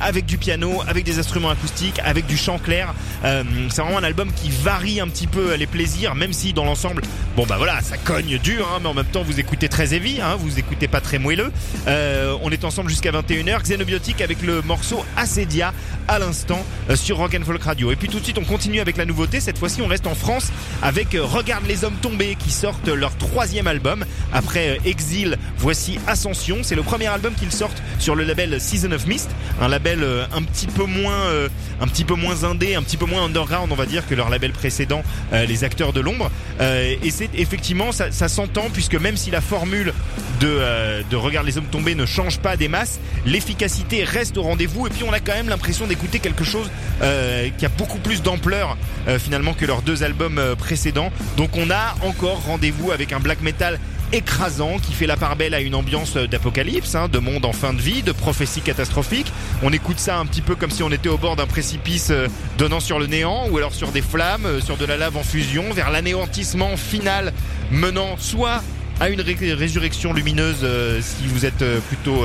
avec 0.00 0.26
du 0.26 0.38
piano, 0.38 0.80
avec 0.86 1.04
des 1.04 1.18
instruments 1.18 1.50
acoustiques, 1.50 2.00
avec 2.04 2.26
du 2.26 2.36
chant 2.36 2.58
clair. 2.58 2.94
C'est 3.22 3.82
vraiment 3.82 3.98
un 3.98 4.04
album 4.04 4.30
qui 4.32 4.50
varie 4.50 5.00
un 5.00 5.08
petit 5.08 5.26
peu 5.26 5.54
les 5.54 5.66
plaisirs, 5.66 6.14
même 6.14 6.32
si 6.32 6.52
dans 6.52 6.64
l'ensemble, 6.64 7.02
bon 7.36 7.46
bah 7.46 7.56
voilà, 7.56 7.80
ça 7.80 7.96
cogne 7.96 8.38
dur, 8.38 8.68
hein, 8.72 8.78
mais 8.82 8.88
en 8.88 8.94
même 8.94 9.06
temps 9.06 9.22
vous 9.22 9.40
écoutez 9.40 9.68
très 9.68 9.94
heavy, 9.94 10.20
hein, 10.20 10.36
vous 10.38 10.58
écoutez 10.58 10.86
pas 10.86 11.00
très 11.00 11.18
moelleux. 11.18 11.50
On 11.86 12.50
est 12.50 12.64
ensemble 12.64 12.90
jusqu'à 12.90 13.10
21h, 13.10 13.62
Xenobiotique 13.62 14.20
avec 14.20 14.42
le 14.42 14.62
morceau 14.62 15.04
Acedia 15.16 15.72
à 16.08 16.18
l'instant 16.18 16.64
sur 16.96 17.16
Rock 17.16 17.36
and 17.38 17.44
Folk 17.44 17.62
Radio. 17.62 17.92
Et 17.92 17.96
puis 17.96 18.08
tout 18.08 18.18
de 18.18 18.24
suite 18.24 18.38
on 18.38 18.44
continue 18.44 18.80
avec 18.80 18.96
la 18.96 19.04
nouveauté, 19.04 19.40
cette 19.40 19.58
fois-ci 19.58 19.82
on 19.82 19.86
reste 19.86 20.06
en 20.06 20.14
France 20.14 20.50
avec 20.82 21.14
euh, 21.14 21.24
Regarde 21.24 21.66
les 21.66 21.84
hommes 21.84 21.96
tombés 22.00 22.36
qui 22.38 22.50
sortent 22.50 22.88
leur 22.88 23.16
troisième 23.16 23.66
album. 23.66 24.04
Après 24.32 24.70
euh, 24.70 24.76
Exil, 24.84 25.38
voici 25.58 25.98
Ascension, 26.06 26.58
c'est 26.62 26.74
le 26.74 26.82
premier 26.82 27.06
album 27.06 27.34
qu'ils 27.34 27.52
sortent 27.52 27.82
sur 27.98 28.14
le 28.14 28.24
label 28.24 28.60
Season 28.60 28.92
of 28.92 29.06
Mist, 29.06 29.30
un 29.60 29.68
label 29.68 30.02
euh, 30.02 30.24
un 30.34 30.42
petit 30.42 30.66
peu 30.66 30.84
moins 30.84 31.12
euh, 31.12 31.48
un 31.80 31.88
petit 31.88 32.04
peu 32.04 32.14
moins 32.14 32.44
indé, 32.44 32.74
un 32.74 32.82
petit 32.82 32.96
peu 32.96 33.06
moins 33.06 33.24
underground 33.24 33.70
on 33.72 33.74
va 33.76 33.86
dire 33.86 34.06
que 34.06 34.14
leur 34.14 34.28
label 34.28 34.52
précédent, 34.52 35.02
euh, 35.32 35.46
les 35.46 35.64
acteurs 35.64 35.92
de 35.92 36.00
l'ombre. 36.00 36.30
Euh, 36.60 36.94
et 37.02 37.10
c'est 37.10 37.30
effectivement 37.34 37.92
ça, 37.92 38.10
ça 38.12 38.28
s'entend 38.28 38.68
puisque 38.72 38.94
même 38.94 39.16
si 39.16 39.30
la 39.30 39.40
formule 39.40 39.92
de, 40.40 40.48
euh, 40.48 41.02
de 41.10 41.16
Regarde 41.16 41.46
les 41.46 41.58
hommes 41.58 41.66
tombés 41.70 41.94
ne 41.94 42.06
change 42.06 42.38
pas 42.38 42.56
des 42.56 42.68
masses, 42.68 43.00
l'efficacité 43.26 44.04
reste 44.04 44.36
au 44.38 44.42
rendez-vous 44.42 44.86
et 44.86 44.90
puis 44.90 45.04
on 45.04 45.12
a 45.12 45.20
quand 45.20 45.34
même 45.34 45.48
l'impression 45.48 45.86
d'écouter 45.86 46.18
quelque 46.18 46.44
chose 46.44 46.68
euh, 47.02 47.48
qui 47.58 47.66
a 47.66 47.68
beaucoup 47.68 47.98
plus 47.98 48.22
d'ampleur 48.22 48.76
euh, 49.08 49.18
finalement 49.18 49.54
que 49.54 49.64
leurs 49.64 49.82
deux 49.82 50.02
albums 50.02 50.38
euh, 50.38 50.54
précédents. 50.54 51.10
Donc 51.36 51.56
on 51.56 51.70
a 51.70 51.96
encore 52.02 52.44
rendez-vous 52.44 52.92
avec 52.92 53.12
un 53.12 53.20
black 53.20 53.42
metal 53.42 53.80
écrasant 54.12 54.78
qui 54.78 54.92
fait 54.92 55.06
la 55.06 55.16
part 55.16 55.36
belle 55.36 55.54
à 55.54 55.60
une 55.60 55.74
ambiance 55.74 56.16
d'apocalypse, 56.16 56.94
hein, 56.94 57.08
de 57.08 57.18
monde 57.18 57.46
en 57.46 57.52
fin 57.52 57.72
de 57.72 57.80
vie, 57.80 58.02
de 58.02 58.12
prophétie 58.12 58.60
catastrophique. 58.60 59.32
On 59.62 59.72
écoute 59.72 59.98
ça 59.98 60.18
un 60.18 60.26
petit 60.26 60.42
peu 60.42 60.54
comme 60.54 60.70
si 60.70 60.82
on 60.82 60.92
était 60.92 61.08
au 61.08 61.16
bord 61.16 61.34
d'un 61.34 61.46
précipice 61.46 62.12
donnant 62.58 62.80
sur 62.80 62.98
le 62.98 63.06
néant 63.06 63.48
ou 63.50 63.56
alors 63.56 63.72
sur 63.72 63.90
des 63.90 64.02
flammes, 64.02 64.60
sur 64.62 64.76
de 64.76 64.84
la 64.84 64.98
lave 64.98 65.16
en 65.16 65.22
fusion, 65.22 65.72
vers 65.72 65.90
l'anéantissement 65.90 66.76
final 66.76 67.32
menant 67.70 68.16
soit 68.18 68.62
à 69.02 69.08
une 69.08 69.20
ré- 69.20 69.52
résurrection 69.54 70.12
lumineuse 70.12 70.60
euh, 70.62 71.00
si 71.02 71.26
vous 71.26 71.44
êtes 71.44 71.62
euh, 71.62 71.80
plutôt 71.88 72.24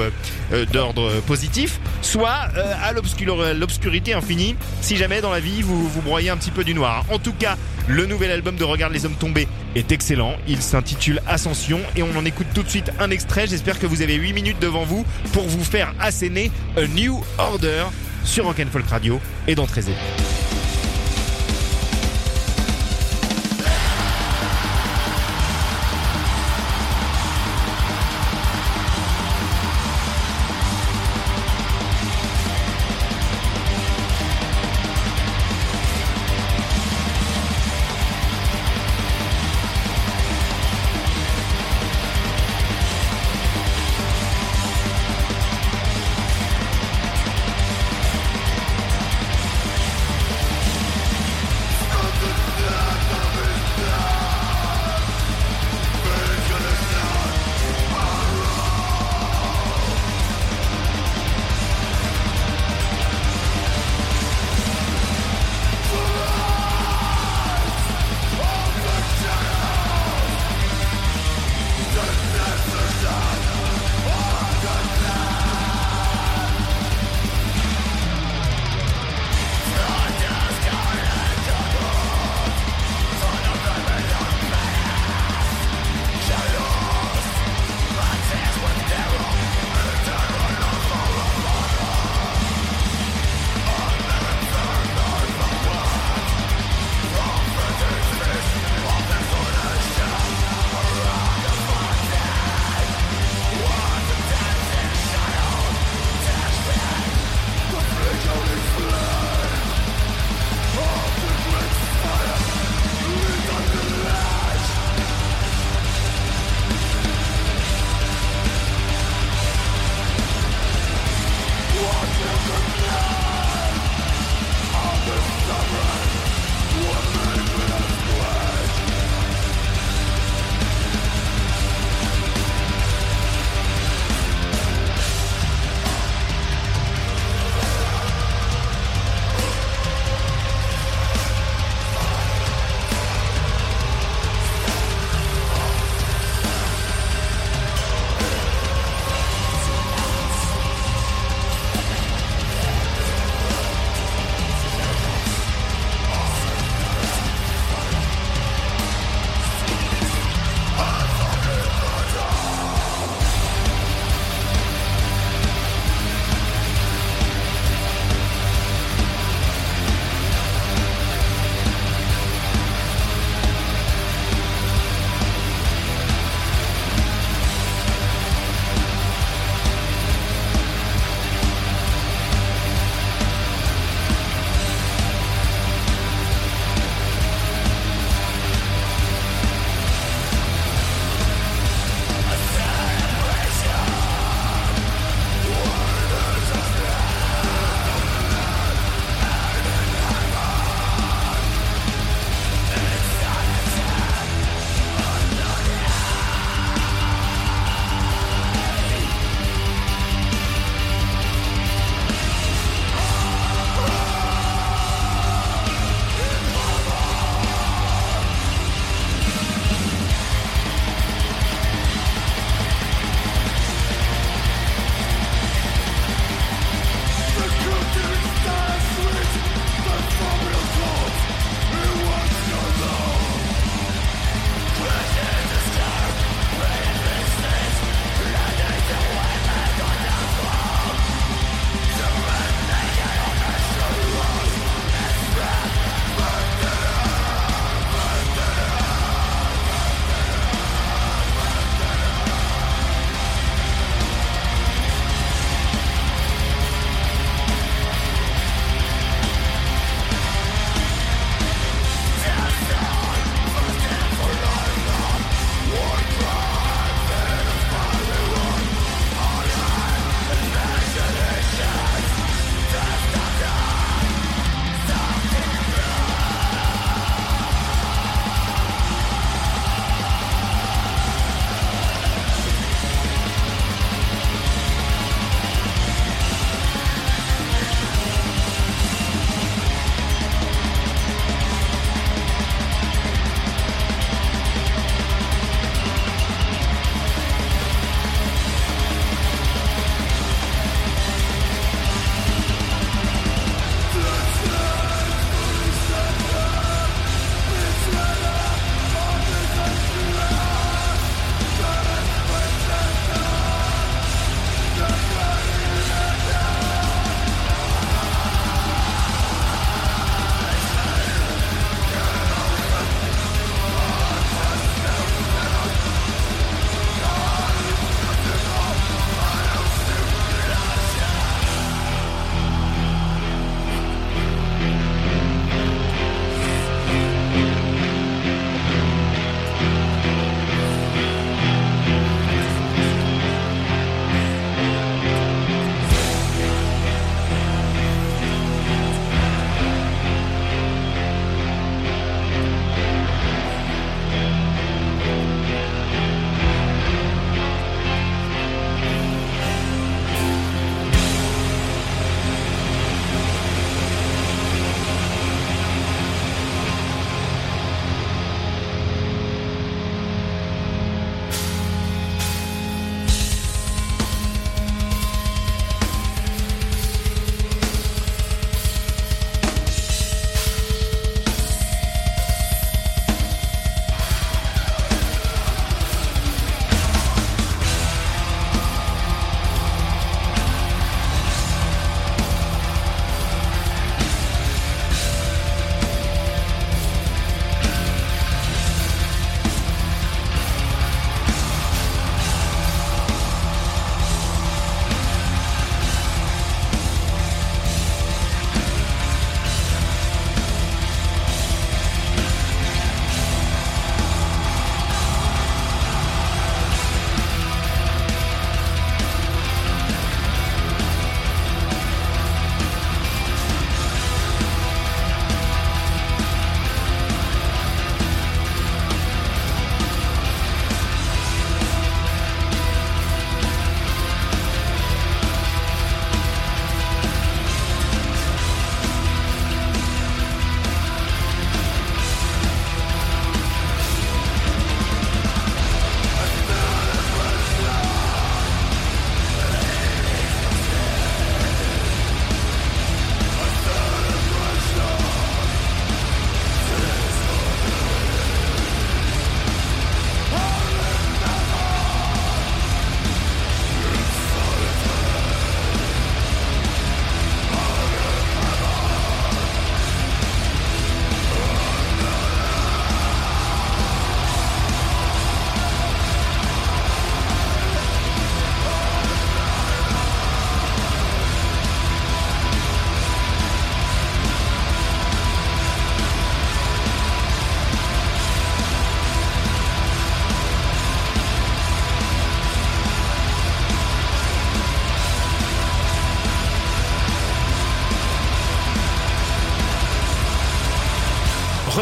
euh, 0.53 0.65
d'ordre 0.71 1.11
positif, 1.21 1.79
soit 2.03 2.29
à 2.83 2.93
l'obscur- 2.93 3.53
l'obscurité 3.55 4.13
infinie 4.13 4.55
si 4.81 4.95
jamais 4.95 5.19
dans 5.21 5.31
la 5.31 5.39
vie 5.39 5.63
vous 5.63 5.87
vous 5.89 6.01
broyez 6.03 6.29
un 6.29 6.37
petit 6.37 6.51
peu 6.51 6.63
du 6.63 6.75
noir. 6.75 7.03
En 7.09 7.17
tout 7.17 7.33
cas, 7.33 7.57
le 7.87 8.05
nouvel 8.05 8.29
album 8.29 8.57
de 8.57 8.63
Regarde 8.63 8.93
les 8.93 9.05
hommes 9.07 9.15
tombés 9.19 9.47
est 9.75 9.91
excellent. 9.91 10.35
Il 10.47 10.61
s'intitule 10.61 11.19
Ascension 11.25 11.79
et 11.95 12.03
on 12.03 12.15
en 12.15 12.25
écoute 12.25 12.47
tout 12.53 12.61
de 12.61 12.69
suite 12.69 12.91
un 12.99 13.09
extrait. 13.09 13.47
J'espère 13.47 13.79
que 13.79 13.87
vous 13.87 14.03
avez 14.03 14.13
8 14.13 14.33
minutes 14.33 14.59
devant 14.61 14.83
vous 14.83 15.03
pour 15.33 15.47
vous 15.47 15.63
faire 15.63 15.93
asséner 15.99 16.51
A 16.77 16.85
New 16.85 17.23
Order 17.39 17.85
sur 18.23 18.45
Rock 18.45 18.59
and 18.59 18.69
Folk 18.71 18.87
Radio 18.87 19.19
et 19.47 19.55
dans 19.55 19.65
Très 19.65 19.89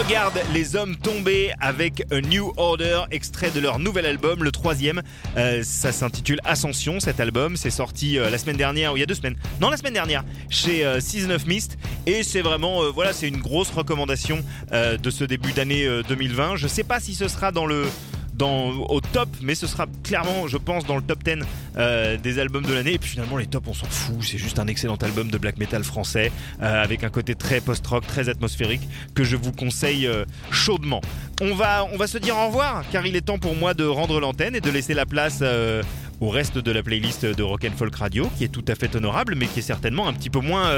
Regarde 0.08 0.40
les 0.54 0.76
hommes 0.76 0.96
tombés 0.98 1.52
avec 1.60 2.04
A 2.12 2.22
New 2.22 2.54
Order, 2.58 3.06
extrait 3.10 3.50
de 3.50 3.60
leur 3.60 3.80
nouvel 3.80 4.06
album, 4.06 4.44
le 4.44 4.52
troisième. 4.52 5.02
Euh, 5.36 5.64
ça 5.64 5.92
s'intitule 5.92 6.40
Ascension, 6.44 7.00
cet 7.00 7.20
album. 7.20 7.58
C'est 7.58 7.72
sorti 7.72 8.20
euh, 8.20 8.30
la 8.30 8.38
semaine 8.38 8.56
dernière, 8.56 8.94
ou 8.94 8.98
il 8.98 9.00
y 9.00 9.04
a 9.04 9.08
deux 9.08 9.16
semaines. 9.16 9.36
Non, 9.60 9.72
la 9.72 9.78
semaine 9.78 9.94
dernière, 9.94 10.24
chez 10.48 10.86
euh, 10.86 11.00
Season 11.00 11.32
of 11.32 11.48
Mist. 11.48 11.80
Et 12.06 12.22
c'est 12.22 12.42
vraiment, 12.42 12.84
euh, 12.84 12.92
voilà, 12.92 13.14
c'est 13.14 13.28
une 13.28 13.42
grosse 13.42 13.72
recommandation 13.72 14.46
de 14.72 15.10
ce 15.10 15.24
début 15.24 15.54
d'année 15.54 15.88
euh, 15.88 16.04
2020. 16.08 16.58
Je 16.58 16.68
sais 16.68 16.84
pas 16.84 17.00
si 17.00 17.16
ce 17.16 17.28
sera 17.28 17.52
dans 17.52 17.66
le 17.66 17.86
au 18.42 19.02
top, 19.02 19.30
mais 19.42 19.56
ce 19.56 19.68
sera 19.68 19.86
clairement, 20.04 20.48
je 20.48 20.58
pense, 20.58 20.86
dans 20.86 20.96
le 20.96 21.02
top 21.02 21.24
10 21.24 21.40
euh, 21.78 22.18
des 22.18 22.40
albums 22.40 22.64
de 22.64 22.74
l'année. 22.74 22.94
Et 22.94 22.98
puis 22.98 23.12
finalement, 23.12 23.38
les 23.38 23.48
tops, 23.48 23.68
on 23.68 23.74
s'en 23.74 23.86
fout. 23.86 24.18
C'est 24.22 24.38
juste 24.38 24.60
un 24.60 24.68
excellent 24.68 24.96
album 24.96 25.30
de 25.30 25.38
black 25.38 25.58
metal 25.58 25.84
français 25.84 26.32
euh, 26.62 26.84
avec 26.84 27.04
un 27.04 27.10
côté 27.10 27.36
très 27.36 27.62
post-rock, 27.62 28.06
très 28.08 28.30
atmosphérique 28.30 28.82
que 29.14 29.24
je 29.24 29.36
vous 29.36 29.52
conseille 29.52 30.08
euh, 30.08 30.26
chaudement. 30.52 31.02
On 31.42 31.54
va, 31.56 31.88
se 32.08 32.18
dire 32.18 32.38
au 32.38 32.48
revoir 32.48 32.84
car 32.92 33.06
il 33.06 33.16
est 33.16 33.22
temps 33.22 33.40
pour 33.40 33.56
moi 33.56 33.74
de 33.74 33.86
rendre 33.86 34.20
l'antenne 34.20 34.56
et 34.56 34.62
de 34.62 34.70
laisser 34.70 34.94
la 34.94 35.06
place. 35.06 35.44
au 36.22 36.30
reste 36.30 36.58
de 36.58 36.72
la 36.72 36.82
playlist 36.82 37.26
de 37.26 37.44
Rock 37.44 37.68
Folk 37.76 37.96
Radio, 37.96 38.30
qui 38.38 38.46
est 38.46 38.50
tout 38.50 38.64
à 38.70 38.76
fait 38.76 38.96
honorable, 38.96 39.36
mais 39.36 39.48
qui 39.48 39.60
est 39.60 39.64
certainement 39.64 40.08
un 40.08 40.14
petit 40.14 40.30
peu 40.30 40.40
moins, 40.40 40.72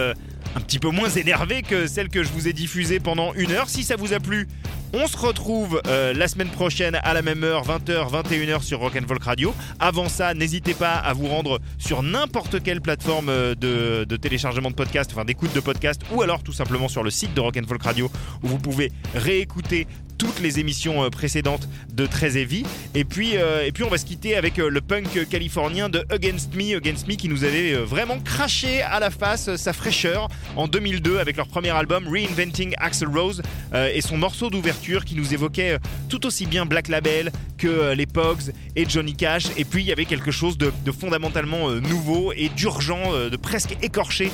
un 0.55 0.59
petit 0.61 0.79
peu 0.79 0.89
moins 0.89 1.09
énervé 1.09 1.61
que 1.61 1.85
celle 1.85 2.09
que 2.09 2.23
je 2.23 2.29
vous 2.29 2.47
ai 2.47 2.53
diffusée 2.53 2.99
pendant 2.99 3.33
une 3.35 3.51
heure. 3.51 3.69
Si 3.69 3.83
ça 3.83 3.95
vous 3.95 4.13
a 4.13 4.19
plu, 4.19 4.47
on 4.93 5.07
se 5.07 5.17
retrouve 5.17 5.81
euh, 5.87 6.13
la 6.13 6.27
semaine 6.27 6.49
prochaine 6.49 6.99
à 7.03 7.13
la 7.13 7.21
même 7.21 7.43
heure, 7.43 7.63
20h, 7.65 8.11
21h 8.11 8.61
sur 8.61 8.79
Rock 8.79 8.95
and 8.95 9.07
Folk 9.07 9.23
Radio. 9.23 9.53
Avant 9.79 10.09
ça, 10.09 10.33
n'hésitez 10.33 10.73
pas 10.73 10.93
à 10.93 11.13
vous 11.13 11.27
rendre 11.27 11.59
sur 11.77 12.03
n'importe 12.03 12.63
quelle 12.63 12.81
plateforme 12.81 13.29
euh, 13.29 13.55
de, 13.55 14.15
téléchargement 14.15 14.69
de 14.69 14.75
podcast, 14.75 15.11
enfin 15.13 15.25
d'écoute 15.25 15.53
de 15.53 15.59
podcast, 15.59 16.01
ou 16.13 16.21
alors 16.21 16.43
tout 16.43 16.53
simplement 16.53 16.87
sur 16.87 17.03
le 17.03 17.09
site 17.09 17.33
de 17.33 17.41
Rock 17.41 17.57
and 17.57 17.67
Folk 17.67 17.83
Radio 17.83 18.09
où 18.43 18.47
vous 18.47 18.59
pouvez 18.59 18.91
réécouter 19.13 19.87
toutes 20.17 20.39
les 20.39 20.59
émissions 20.59 21.03
euh, 21.03 21.09
précédentes 21.09 21.67
de 21.93 22.05
Très 22.05 22.37
Heavy. 22.37 22.63
Et 22.95 23.03
puis, 23.03 23.37
euh, 23.37 23.65
et 23.65 23.71
puis 23.71 23.83
on 23.83 23.89
va 23.89 23.97
se 23.97 24.05
quitter 24.05 24.35
avec 24.35 24.59
euh, 24.59 24.69
le 24.69 24.81
punk 24.81 25.27
californien 25.29 25.89
de 25.89 26.05
Against 26.09 26.55
Me, 26.55 26.75
Against 26.75 27.07
Me 27.07 27.15
qui 27.15 27.29
nous 27.29 27.43
avait 27.43 27.73
vraiment 27.73 28.19
craché 28.19 28.81
à 28.81 28.99
la 28.99 29.09
face 29.09 29.55
sa 29.55 29.73
fraîcheur 29.73 30.29
en 30.55 30.67
2002 30.67 31.19
avec 31.19 31.37
leur 31.37 31.47
premier 31.47 31.69
album 31.69 32.07
Reinventing 32.07 32.73
Axel 32.77 33.07
Rose 33.07 33.41
et 33.73 34.01
son 34.01 34.17
morceau 34.17 34.49
d'ouverture 34.49 35.05
qui 35.05 35.15
nous 35.15 35.33
évoquait 35.33 35.77
tout 36.09 36.25
aussi 36.25 36.45
bien 36.45 36.65
Black 36.65 36.87
Label 36.87 37.31
que 37.57 37.93
les 37.93 38.05
Pogs 38.05 38.51
et 38.75 38.87
Johnny 38.87 39.15
Cash. 39.15 39.45
Et 39.57 39.65
puis 39.65 39.83
il 39.83 39.87
y 39.87 39.91
avait 39.91 40.05
quelque 40.05 40.31
chose 40.31 40.57
de, 40.57 40.71
de 40.85 40.91
fondamentalement 40.91 41.69
nouveau 41.71 42.31
et 42.33 42.49
d'urgent, 42.49 43.13
de 43.29 43.37
presque 43.37 43.75
écorché 43.81 44.31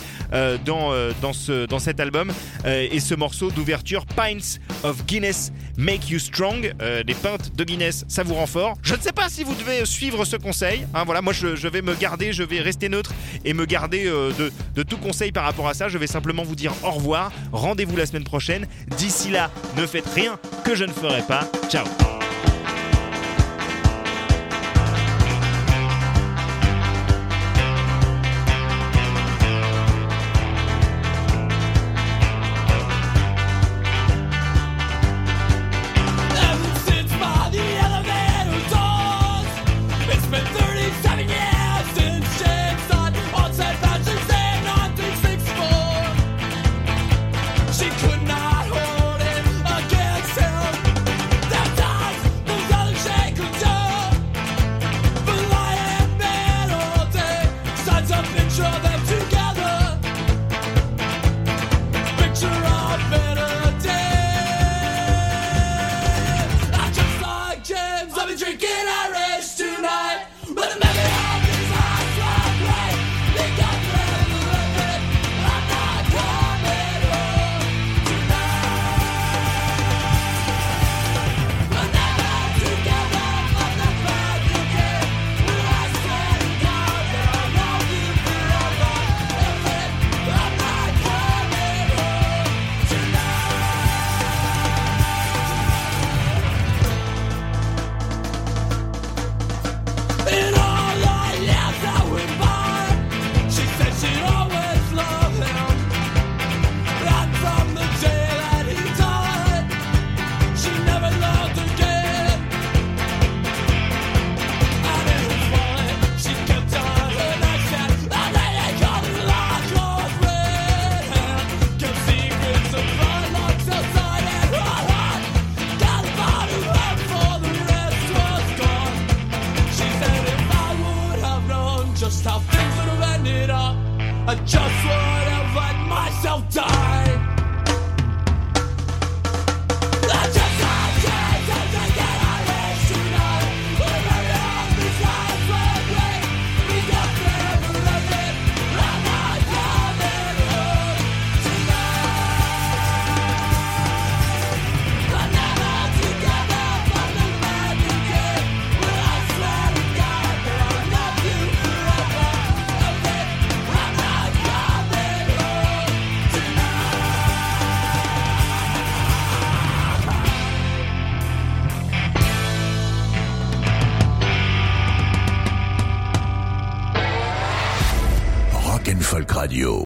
dans, 0.65 0.93
dans, 1.21 1.33
ce, 1.33 1.65
dans 1.65 1.79
cet 1.79 1.99
album. 1.99 2.31
Et 2.65 2.99
ce 2.99 3.15
morceau 3.15 3.51
d'ouverture, 3.51 4.05
Pints 4.05 4.59
of 4.83 5.05
Guinness 5.05 5.51
Make 5.77 6.09
You 6.09 6.19
Strong, 6.19 6.73
euh, 6.81 7.03
des 7.03 7.13
pintes 7.13 7.55
de 7.55 7.63
Guinness, 7.63 8.05
ça 8.07 8.23
vous 8.23 8.33
rend 8.35 8.45
fort. 8.47 8.75
Je 8.83 8.95
ne 8.95 9.01
sais 9.01 9.11
pas 9.11 9.29
si 9.29 9.43
vous 9.43 9.55
devez 9.55 9.85
suivre 9.85 10.23
ce 10.25 10.35
conseil. 10.35 10.85
hein, 10.93 11.03
voilà, 11.05 11.21
moi 11.21 11.33
je, 11.33 11.55
je 11.55 11.67
vais 11.67 11.81
me 11.81 11.95
garder, 11.95 12.33
je 12.33 12.43
vais 12.43 12.59
rester 12.61 12.89
neutre 12.89 13.13
et 13.43 13.53
me 13.53 13.65
garder 13.65 14.05
euh, 14.07 14.31
de, 14.37 14.51
de 14.75 14.83
tout 14.83 14.97
conseil 14.97 15.31
par 15.31 15.43
rapport 15.43 15.67
à 15.67 15.73
ça. 15.73 15.89
Je 15.89 15.97
vais 15.97 16.07
simplement 16.07 16.43
vous 16.43 16.55
dire 16.55 16.73
au 16.83 16.91
revoir. 16.91 17.31
Rendez-vous 17.51 17.95
la 17.97 18.05
semaine 18.05 18.23
prochaine. 18.23 18.67
D'ici 18.97 19.29
là, 19.31 19.51
ne 19.77 19.85
faites 19.85 20.07
rien 20.13 20.39
que 20.63 20.75
je 20.75 20.83
ne 20.85 20.91
ferai 20.91 21.21
pas. 21.23 21.47
Ciao. 21.69 21.85